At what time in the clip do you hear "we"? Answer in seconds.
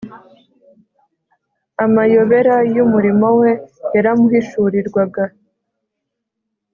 3.39-3.51